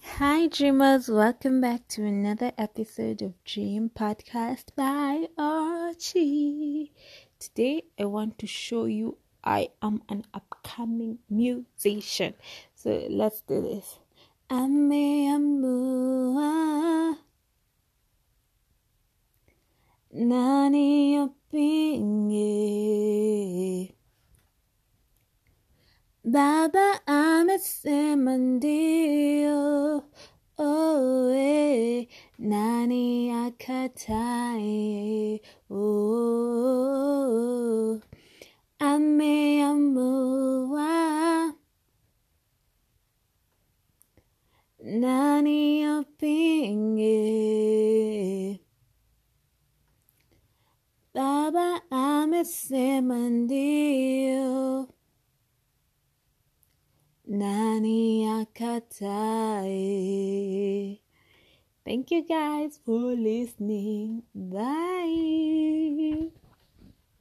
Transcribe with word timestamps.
Hi, 0.00 0.46
dreamers. 0.48 1.08
Welcome 1.08 1.60
back 1.60 1.86
to 1.88 2.02
another 2.04 2.52
episode 2.56 3.20
of 3.20 3.34
Dream 3.44 3.90
Podcast 3.94 4.74
by 4.74 5.28
Archie. 5.36 6.92
Today, 7.38 7.82
I 7.98 8.06
want 8.06 8.38
to 8.38 8.46
show 8.46 8.86
you 8.86 9.18
I 9.44 9.68
am 9.82 10.02
an 10.08 10.24
upcoming 10.32 11.18
musician. 11.28 12.34
So, 12.74 13.06
let's 13.10 13.42
do 13.42 13.60
this. 13.60 13.98
Ameamua 14.48 15.58
Nani 20.12 21.18
opinge 21.18 22.42
Baba 26.24 27.00
amesema 27.66 28.36
ndio 28.36 30.02
oe 30.58 32.08
nani 32.38 33.30
akatae 33.30 35.40
oh, 35.70 36.80
ameamua 38.78 40.82
nani 44.80 45.86
opinge? 45.88 47.10
Baba 51.14 51.80
amesema 51.90 53.30
ndio 53.30 54.88
nani 57.26 58.26
akatae 58.38 59.72
Thank 61.84 62.12
you 62.12 62.22
guys 62.24 62.78
for 62.84 63.16
listening. 63.16 64.22
Bye. 64.34 65.61